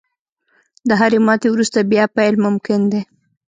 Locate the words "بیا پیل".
1.91-2.35